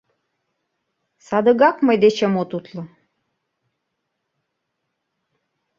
Садыгак 1.27 1.77
мый 1.85 1.97
дечем 2.03 2.33
от 2.41 2.51
утло! 2.57 2.83